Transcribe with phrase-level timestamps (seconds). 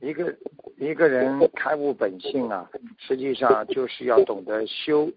[0.00, 0.34] 一个
[0.76, 5.10] 一个人开悟本性啊，实际上就是要懂得修，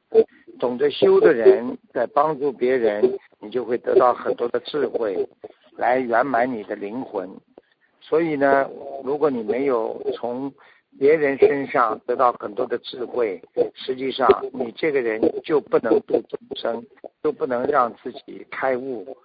[0.59, 5.27] 懂得修的人在帮助别人，你就会得到很多的智慧，
[5.77, 7.29] 来圆满你的灵魂。
[7.99, 8.67] 所以呢，
[9.03, 10.51] 如果你没有从
[10.97, 13.39] 别人身上得到很多的智慧，
[13.75, 16.83] 实际上你这个人就不能度众生，
[17.23, 19.15] 就不能让自己开悟。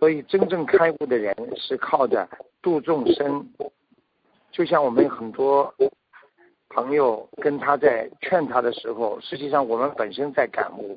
[0.00, 2.28] 所以真正开悟的人是靠着
[2.60, 3.48] 度众生，
[4.54, 5.74] 就像我们很多
[6.68, 10.96] 朋友跟他在劝他的时候，实际上我们本身在感悟，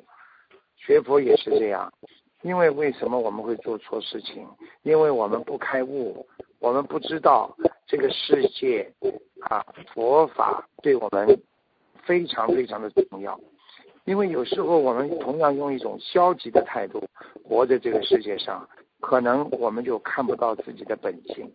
[0.76, 1.92] 学佛也是这样。
[2.42, 4.46] 因为为什么我们会做错事情？
[4.82, 6.24] 因为我们不开悟，
[6.60, 7.52] 我们不知道
[7.84, 8.88] 这个世界
[9.40, 9.60] 啊，
[9.92, 11.42] 佛法对我们
[12.04, 13.36] 非常非常的重要。
[14.04, 17.02] 因为有时候我们同样用一种消极的态度
[17.42, 18.68] 活在这个世界上，
[19.00, 21.52] 可能我们就看不到自己的本性。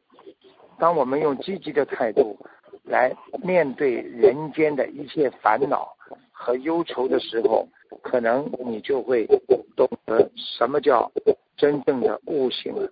[0.83, 2.37] 当我们用积极的态度
[2.83, 5.95] 来面对人间的一切烦恼
[6.29, 7.65] 和忧愁的时候，
[8.01, 9.25] 可能你就会
[9.77, 11.09] 懂得什么叫
[11.55, 12.91] 真正的悟性了。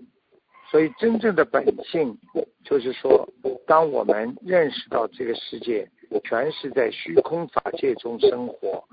[0.70, 2.18] 所以，真正的本性
[2.64, 3.28] 就是说，
[3.68, 5.86] 当我们认识到这个世界
[6.24, 8.86] 全是在虚空法界中生活，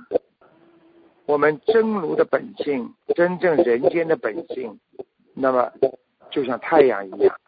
[1.24, 4.76] 我们真如的本性，真正人间的本性，
[5.34, 5.72] 那么
[6.32, 7.38] 就像太阳一样。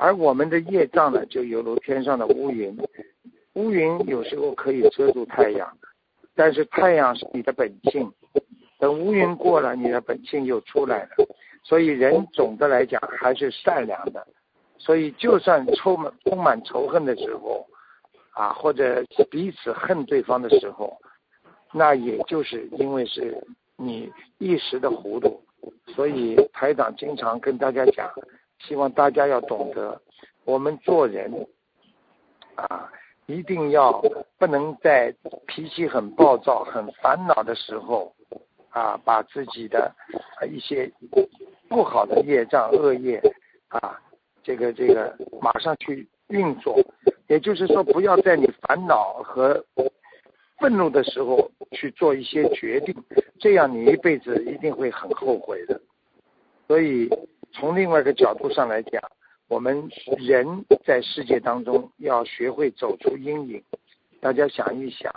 [0.00, 2.78] 而我们的业障呢，就犹如天上的乌云，
[3.54, 5.76] 乌云有时候可以遮住太阳，
[6.36, 8.08] 但是太阳是你的本性，
[8.78, 11.26] 等乌云过了，你的本性又出来了。
[11.64, 14.24] 所以人总的来讲还是善良的，
[14.78, 17.66] 所以就算充满充满仇恨的时候，
[18.30, 20.96] 啊，或者彼此恨对方的时候，
[21.72, 23.36] 那也就是因为是
[23.76, 25.42] 你一时的糊涂。
[25.88, 28.08] 所以台长经常跟大家讲。
[28.60, 30.00] 希望大家要懂得，
[30.44, 31.46] 我们做人
[32.56, 32.90] 啊，
[33.26, 34.02] 一定要
[34.36, 35.14] 不能在
[35.46, 38.12] 脾气很暴躁、很烦恼的时候
[38.70, 39.94] 啊，把自己的
[40.50, 40.90] 一些
[41.68, 43.22] 不好的业障、恶业
[43.68, 43.98] 啊，
[44.42, 46.76] 这个这个马上去运作。
[47.28, 49.64] 也就是说，不要在你烦恼和
[50.58, 52.94] 愤怒的时候去做一些决定，
[53.38, 55.80] 这样你一辈子一定会很后悔的。
[56.66, 57.08] 所以。
[57.58, 59.02] 从另外一个角度上来讲，
[59.48, 63.60] 我们人在世界当中要学会走出阴影。
[64.20, 65.12] 大家想一想，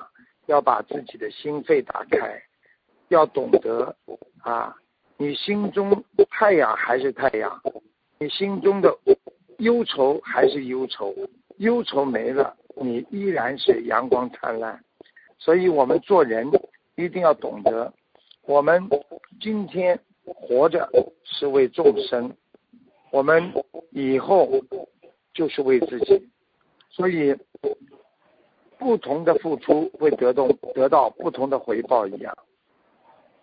[0.48, 2.42] 要把自己的心肺打开，
[3.10, 3.96] 要懂得
[4.42, 4.76] 啊，
[5.18, 7.62] 你心中太阳还是太阳，
[8.18, 8.92] 你心中的
[9.60, 11.14] 忧愁还是忧愁，
[11.58, 14.84] 忧愁没了，你依然是阳光灿烂。
[15.38, 16.50] 所以我们做人
[16.96, 17.94] 一定要懂得，
[18.48, 18.90] 我们
[19.40, 20.00] 今天。
[20.26, 20.90] 活着
[21.24, 22.36] 是为众生，
[23.12, 23.54] 我们
[23.92, 24.50] 以后
[25.34, 26.30] 就是为自己，
[26.90, 27.36] 所以
[28.78, 32.36] 不同的付出会得到得到不同的回报一样。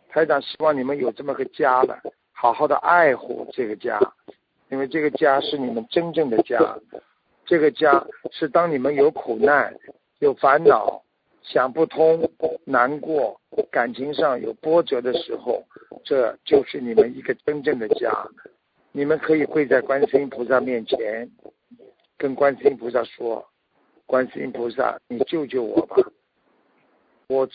[0.08, 2.00] 台长希望你们有这么个家了，
[2.32, 3.98] 好好的爱护这个家，
[4.70, 6.78] 因为这个家是你们真正的家，
[7.44, 9.74] 这个家是当你们有苦难、
[10.18, 11.02] 有烦恼。
[11.40, 12.30] 想不通、
[12.66, 13.40] 难过、
[13.70, 15.64] 感情上有波折的时候，
[16.04, 18.12] 这就是你们一个真正的家。
[18.92, 21.30] 你们可以跪在观世音菩萨面前，
[22.16, 23.46] 跟观世音菩萨说
[24.06, 25.96] ：“观世音菩萨，你救救我吧！
[27.28, 27.46] 我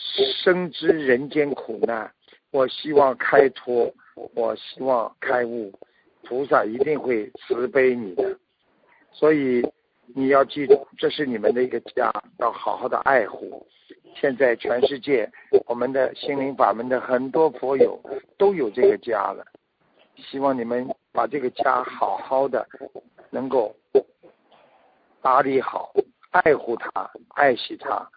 [0.42, 2.10] 深知人间苦难，
[2.52, 3.92] 我希望开脱，
[4.34, 5.72] 我希望开悟，
[6.22, 8.38] 菩萨一定会慈悲你的。
[9.12, 9.62] 所以
[10.14, 13.66] 你要记住，这是你们的一个家，要好好的爱护。”
[14.14, 15.30] 现在全世界，
[15.66, 18.00] 我们的心灵法门的很多佛友
[18.38, 19.44] 都有这个家了。
[20.16, 22.66] 希望你们把这个家好好的，
[23.30, 23.74] 能够
[25.20, 25.92] 打理好，
[26.30, 28.08] 爱护它，爱惜它。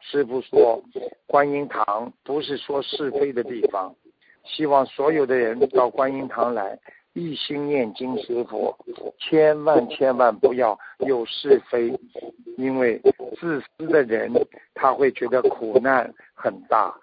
[0.00, 0.82] 师傅说，
[1.26, 3.94] 观音堂不是说是非的地方。
[4.44, 6.78] 希望所有的人到观音堂来，
[7.14, 8.76] 一心念经学佛，
[9.18, 11.98] 千万千万不要有是非。
[12.56, 13.00] 因为
[13.36, 14.32] 自私的人，
[14.74, 16.94] 他会觉得苦难很大。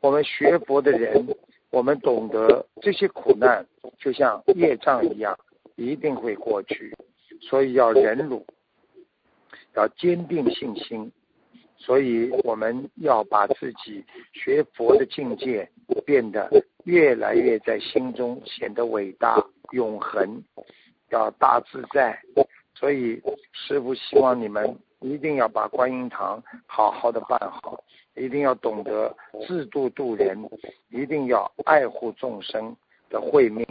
[0.00, 1.26] 我们学佛的人，
[1.70, 3.64] 我们懂得这些苦难
[3.98, 5.38] 就像业障一样，
[5.76, 6.96] 一定会过去。
[7.40, 8.44] 所以要忍辱，
[9.74, 11.12] 要坚定信心。
[11.76, 15.68] 所以我们要把自己学佛的境界
[16.04, 16.50] 变得
[16.88, 20.42] 越来越在心中显得伟大永恒，
[21.10, 22.18] 要大自在。
[22.74, 23.20] 所以
[23.52, 24.74] 师父希望你们。
[25.00, 27.80] 一定要把观音堂好好的办好，
[28.16, 29.14] 一定要懂得
[29.46, 30.36] 自度度人，
[30.90, 32.74] 一定要爱护众生
[33.08, 33.64] 的慧命，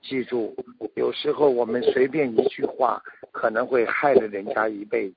[0.00, 0.54] 记住，
[0.94, 5.16] 有时候我们随便一句话，可能会害了人家一辈子；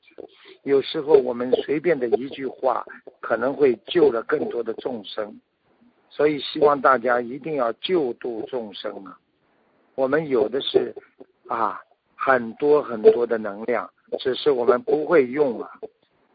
[0.64, 2.84] 有时候我们随便的一句话，
[3.20, 5.40] 可能会救了更多的众生。
[6.12, 9.18] 所以希望大家一定要救度众生啊！
[9.96, 10.94] 我们有的是
[11.48, 11.82] 啊，
[12.16, 15.72] 很多很多的能量，只是我们不会用啊。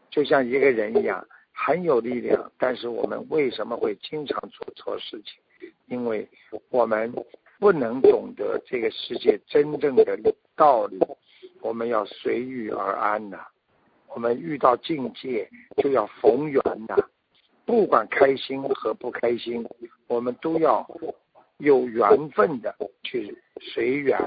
[0.09, 5.39] 就像一个人一样，很有力量，但是我们为什么会经常做错事情？
[5.85, 6.27] 因为
[6.69, 7.13] 我们。
[7.59, 10.15] 不能懂得这个世界真正的
[10.55, 10.99] 道理，
[11.59, 13.47] 我们要随遇而安呐。
[14.09, 16.95] 我们遇到境界就要逢缘呐，
[17.67, 19.67] 不管开心和不开心，
[20.07, 20.87] 我们都要
[21.57, 22.73] 有缘分的
[23.03, 24.17] 去随缘，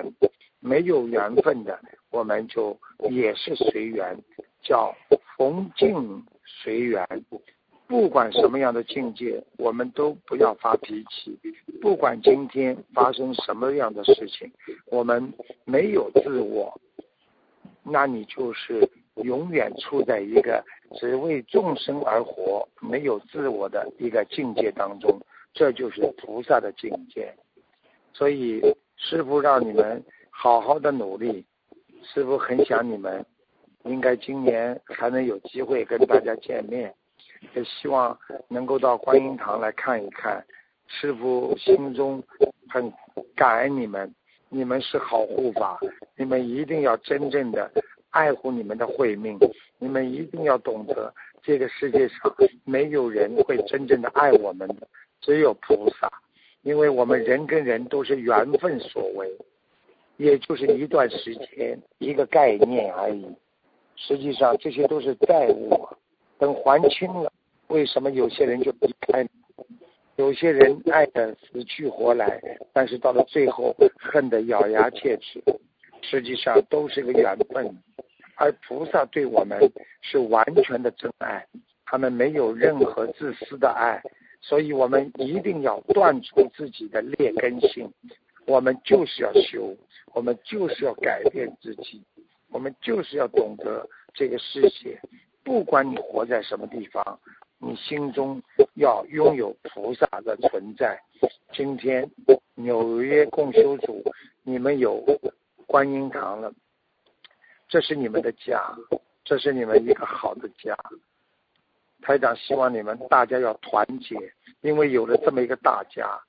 [0.60, 2.78] 没有缘分的，我们就
[3.08, 4.14] 也是随缘，
[4.62, 4.94] 叫
[5.38, 7.25] 逢境随缘。
[7.87, 11.37] 不管什么样的境界，我们都不要发脾气。
[11.81, 14.52] 不管今天发生什么样的事情，
[14.87, 15.32] 我们
[15.64, 16.78] 没有自我，
[17.82, 18.87] 那你就是
[19.22, 20.64] 永远处在一个
[20.99, 25.19] 只为众生而活、没有自我的一个境界当中。
[25.52, 27.34] 这就是菩萨的境界。
[28.12, 28.61] 所以
[28.96, 31.44] 师傅让你们好好的努力。
[32.02, 33.25] 师傅很想你们，
[33.84, 36.94] 应该今年还能有机会跟大家见面。
[37.55, 38.19] 也希望
[38.49, 40.44] 能够到观音堂来看一看，
[40.87, 42.23] 师傅心中
[42.69, 42.93] 很
[43.34, 44.14] 感恩你们，
[44.50, 45.78] 你们是好护法，
[46.16, 47.70] 你们一定要真正的
[48.10, 49.38] 爱护你们的慧命，
[49.78, 51.12] 你们一定要懂得
[51.42, 52.34] 这个世界上
[52.64, 54.88] 没有人会真正的爱我们的，
[55.20, 56.10] 只有菩萨，
[56.62, 59.30] 因为我们人跟人都是缘分所为，
[60.16, 63.26] 也就是一段时间一个概念而已，
[63.96, 65.88] 实际上这些都是债务，
[66.38, 67.32] 等还清了。
[67.68, 69.26] 为什么有些人就离开？
[70.16, 72.42] 有些人爱的死去活来，
[72.72, 75.40] 但是到了最后恨得咬牙切齿。
[76.02, 77.76] 实际上都是个缘分，
[78.40, 79.60] 而菩萨对我们
[80.00, 81.46] 是完全的真爱，
[81.84, 84.02] 他们没有任何自私的爱，
[84.40, 87.92] 所以我们一定要断除自己的劣根性。
[88.46, 89.76] 我们就是要修，
[90.14, 92.02] 我们就是要改变自己，
[92.48, 94.98] 我们就是要懂得这个世界，
[95.44, 97.20] 不管你活在什么地方。
[97.62, 98.42] 你心中
[98.72, 100.98] 要拥有菩萨的存在。
[101.52, 102.10] 今天
[102.54, 104.02] 纽约共修组，
[104.42, 105.04] 你们有
[105.66, 106.50] 观音堂了，
[107.70, 108.61] 这是你们的家，
[109.25, 110.76] 这是你们一个好的家。
[112.02, 114.17] 台长希望你们大家要团结，
[114.61, 116.20] 因为有了这么一个大家，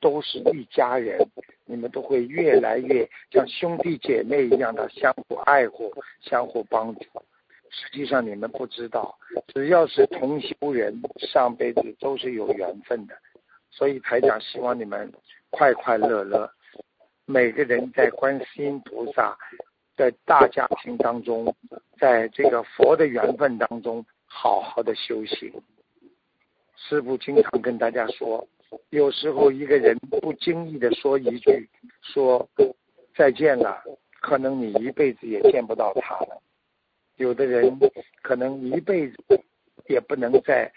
[0.00, 1.24] 都是一家人，
[1.66, 7.02] 你们都会越来越像兄弟姐妹一样的相互爱护、相互帮助。
[7.70, 9.16] 实际上你们不知道，
[9.54, 13.14] 只要是同修人，上辈子都是有缘分的。
[13.70, 15.10] 所以台长希望你们
[15.50, 16.50] 快快乐乐，
[17.24, 19.38] 每个人在观世音菩萨
[19.96, 21.54] 在大家庭当中，
[21.98, 25.52] 在这个佛的缘分当中，好好的修行。
[26.76, 28.46] 师父经常跟大家说，
[28.90, 31.68] 有时候一个人不经意的说一句，
[32.02, 32.48] 说
[33.14, 33.82] 再见了，
[34.20, 36.42] 可能你一辈子也见不到他了。
[37.16, 37.78] 有的人
[38.22, 39.16] 可能一辈子
[39.86, 40.72] 也不能再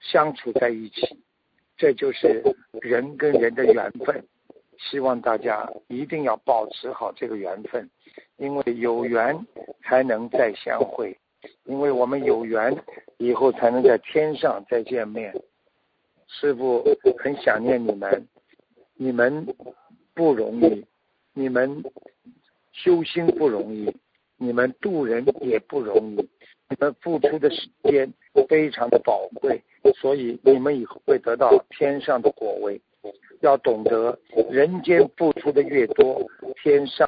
[0.00, 1.22] 相处在一起，
[1.76, 2.42] 这就是
[2.82, 4.26] 人跟人的缘分。
[4.78, 7.88] 希望大家一定要保持好这个缘分，
[8.38, 9.46] 因为有缘
[9.82, 11.16] 才能再相会，
[11.64, 12.76] 因为我们有缘
[13.18, 15.34] 以后才能在天上再见面。
[16.26, 16.84] 师傅
[17.18, 18.26] 很想念你们，
[18.94, 19.46] 你们
[20.14, 20.84] 不容易，
[21.34, 21.84] 你们
[22.72, 23.94] 修心不容易。
[24.40, 26.28] 你们渡人也不容易，
[26.68, 28.08] 你们付出的时间
[28.48, 29.60] 非常的宝贵，
[29.96, 32.80] 所以你们以后会得到天上的果位。
[33.40, 34.16] 要懂得，
[34.48, 36.24] 人间付出的越多，
[36.62, 37.04] 天上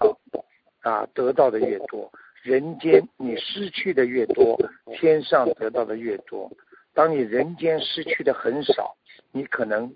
[0.80, 2.10] 啊得到的越多；
[2.42, 4.58] 人间你失去的越多，
[4.92, 6.50] 天上得到的越多。
[6.92, 8.96] 当你人间失去的很少，
[9.32, 9.94] 你可能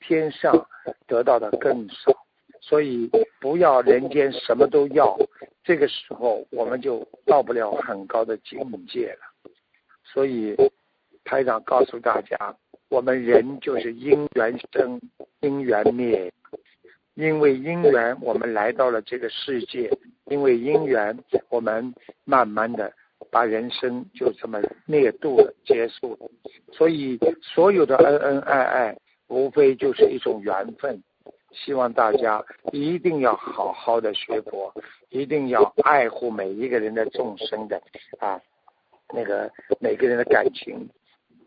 [0.00, 0.66] 天上
[1.06, 2.12] 得到的更少。
[2.60, 5.14] 所以不要人间什么都要。
[5.62, 9.50] 这个时候我们就到不了很高的境界了，
[10.02, 10.56] 所以
[11.24, 12.56] 台长告诉大家，
[12.88, 14.98] 我们人就是因缘生，
[15.40, 16.32] 因缘灭，
[17.14, 19.90] 因为因缘我们来到了这个世界，
[20.26, 21.16] 因为因缘
[21.48, 21.94] 我们
[22.24, 22.92] 慢慢的
[23.30, 26.30] 把人生就这么灭度了，结束了。
[26.72, 28.96] 所以所有的恩恩爱爱，
[29.28, 31.02] 无非就是一种缘分。
[31.52, 34.74] 希望大家一定要好好的学佛，
[35.10, 37.80] 一定要爱护每一个人的众生的
[38.18, 38.40] 啊，
[39.14, 40.88] 那个每个人的感情，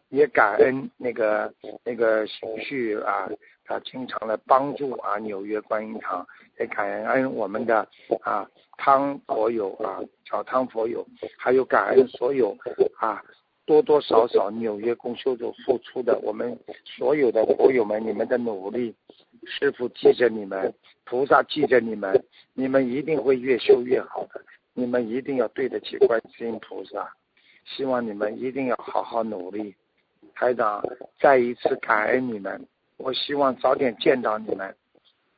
[0.07, 3.29] 也感恩那个那个情绪啊，
[3.67, 6.25] 他经常来帮助啊纽约观音堂，
[6.57, 7.87] 也感恩我们的
[8.21, 11.05] 啊汤佛友啊小汤佛友，
[11.37, 12.57] 还有感恩所有
[12.97, 13.21] 啊
[13.65, 18.95] 多多少少纽约公修组付出的我们所有的佛友们，你们的努力，
[19.45, 24.41] 师傅记着你们，菩萨记着你们，你们一定会越修越好的，
[24.73, 27.13] 你们一定要对得起观世音菩萨，
[27.65, 29.75] 希望你们一定要好好努力。
[30.33, 30.81] 台长，
[31.19, 32.65] 再一次感恩你们，
[32.97, 34.75] 我希望早点见到你们。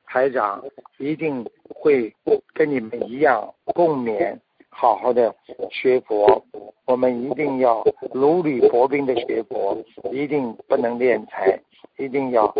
[0.05, 0.63] 台长
[0.97, 2.13] 一定会
[2.53, 4.39] 跟你们一样共勉，
[4.69, 5.35] 好好的
[5.69, 6.43] 学佛。
[6.85, 9.77] 我们一定要如履薄冰的学佛，
[10.11, 11.59] 一定不能敛财，
[11.97, 12.51] 一定要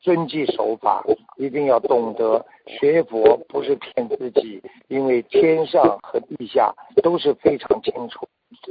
[0.00, 1.04] 遵纪守法，
[1.36, 8.28] 一定要懂得学佛不是骗自己，因为天上和地下都是非常清楚，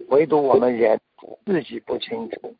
[0.10, 1.00] 唯独我们人。
[1.46, 2.54] 自己不清楚，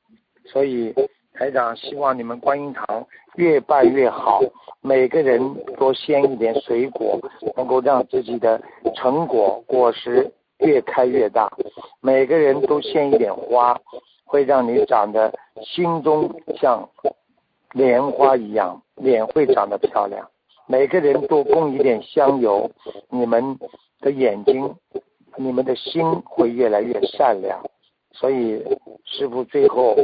[0.46, 0.94] 所以
[1.34, 3.06] 台长希望你们观音堂
[3.36, 4.42] 越办越好，
[4.82, 7.20] 每个人多献一点水果，
[7.56, 8.62] 能够让自己的
[8.96, 11.50] 成果果实越开越大。
[12.02, 13.80] 每个人都献一点花，
[14.26, 16.90] 会让你长得心中像
[17.74, 20.30] 莲花一样，脸会长得漂亮。
[20.68, 22.70] 每个人多供一点香油，
[23.10, 23.58] 你们
[24.02, 24.76] 的眼睛、
[25.38, 27.64] 你们的心会越来越善良。
[28.20, 28.62] 所以，
[29.06, 29.96] 师傅最后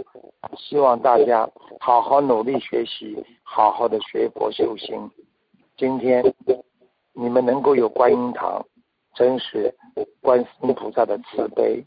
[0.57, 1.45] 希望大家
[1.81, 5.11] 好好努力学习，好好的学佛修心。
[5.75, 6.23] 今天
[7.11, 8.65] 你们能够有观音堂，
[9.13, 9.75] 真是
[10.21, 11.83] 观世音菩萨的慈悲，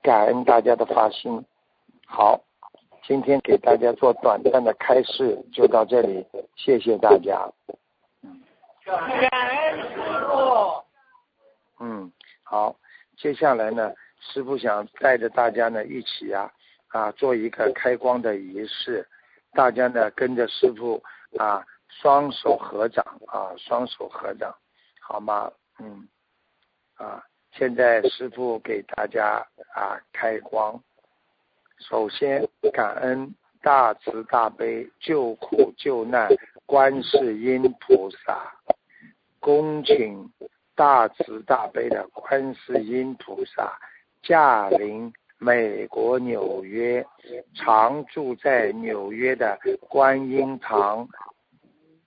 [0.00, 1.44] 感恩大家的发心。
[2.06, 2.40] 好，
[3.02, 6.24] 今天给大家做短暂的开示，就到这里，
[6.54, 7.50] 谢谢大家。
[8.84, 9.98] 感恩师
[10.28, 10.84] 傅。
[11.80, 12.12] 嗯，
[12.44, 12.76] 好，
[13.16, 13.92] 接下来呢？
[14.20, 16.50] 师傅想带着大家呢一起啊
[16.88, 19.06] 啊做一个开光的仪式，
[19.52, 21.02] 大家呢跟着师傅
[21.38, 24.54] 啊双手合掌啊双手合掌，
[25.00, 25.50] 好吗？
[25.78, 26.08] 嗯
[26.96, 30.82] 啊，现在师傅给大家啊开光，
[31.78, 33.32] 首先感恩
[33.62, 36.28] 大慈大悲救苦救难
[36.66, 38.52] 观世音菩萨，
[39.38, 40.28] 恭请
[40.74, 43.78] 大慈大悲的观世音菩萨。
[44.22, 47.04] 驾临美国纽约，
[47.54, 49.58] 常住在纽约的
[49.88, 51.08] 观音堂，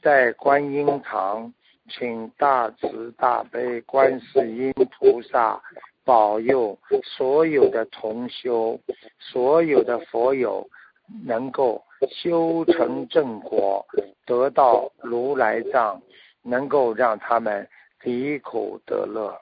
[0.01, 1.53] 在观音堂，
[1.89, 5.61] 请大慈大悲观世音菩萨
[6.03, 8.79] 保佑所有的同修，
[9.19, 10.67] 所有的佛友
[11.25, 13.85] 能够修成正果，
[14.25, 16.01] 得到如来藏，
[16.43, 17.67] 能够让他们
[18.03, 19.39] 离苦得乐，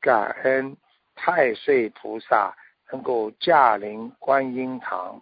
[0.00, 0.76] 感恩。
[1.16, 2.56] 太岁菩萨
[2.92, 5.20] 能够驾临观音堂，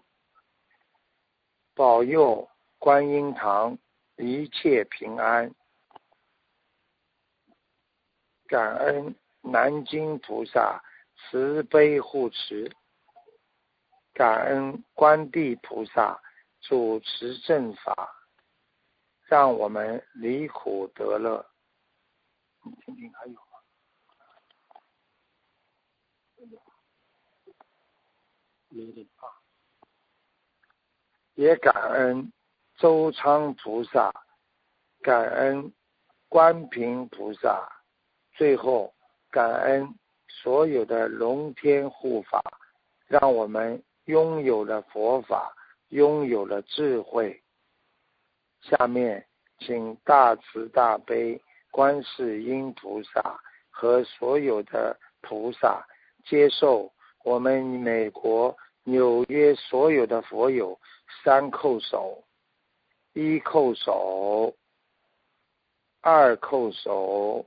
[1.74, 2.46] 保佑
[2.78, 3.78] 观音堂
[4.16, 5.54] 一切平安。
[8.46, 10.82] 感恩南京菩萨
[11.16, 12.70] 慈悲护持，
[14.12, 16.20] 感恩观地菩萨
[16.60, 18.14] 主持正法，
[19.26, 21.46] 让我们离苦得乐。
[22.62, 23.43] 你听听还有。
[31.35, 32.33] 也感恩
[32.76, 34.12] 周昌菩萨，
[35.00, 35.73] 感恩
[36.28, 37.69] 观平菩萨，
[38.35, 38.95] 最后
[39.31, 39.95] 感恩
[40.28, 42.43] 所有的龙天护法，
[43.07, 45.54] 让我们拥有了佛法，
[45.88, 47.43] 拥有了智慧。
[48.61, 49.26] 下面
[49.59, 51.40] 请大慈大悲
[51.71, 53.40] 观世音菩萨
[53.71, 55.87] 和所有的菩萨
[56.25, 56.93] 接受。
[57.25, 60.78] 我们美国纽约所有的佛友，
[61.22, 62.22] 三叩首，
[63.14, 64.54] 一叩首，
[66.02, 67.46] 二叩首，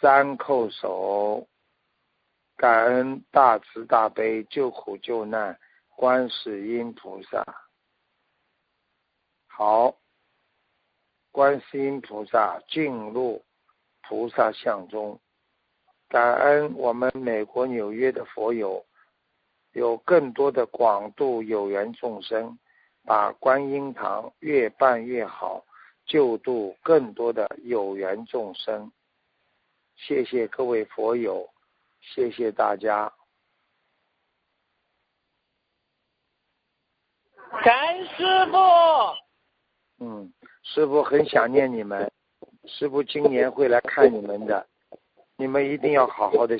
[0.00, 1.46] 三叩首，
[2.56, 5.60] 感恩大慈大悲救苦救难
[5.96, 7.44] 观世音菩萨。
[9.46, 9.98] 好，
[11.30, 13.44] 观世音菩萨进入
[14.02, 15.20] 菩萨像中。
[16.08, 18.84] 感恩我们美国纽约的佛友，
[19.72, 22.58] 有更多的广度有缘众生，
[23.04, 25.64] 把观音堂越办越好，
[26.06, 28.90] 救度更多的有缘众生。
[29.96, 31.48] 谢谢各位佛友，
[32.00, 33.12] 谢谢大家。
[37.62, 38.58] 感恩师傅。
[40.04, 42.10] 嗯，师傅很想念你们，
[42.64, 44.66] 师傅今年会来看你们的。
[45.36, 46.58] 你们一定要好好的